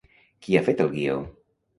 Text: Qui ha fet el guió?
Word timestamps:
Qui 0.45 0.55
ha 0.55 0.61
fet 0.69 0.81
el 0.85 0.89
guió? 0.95 1.19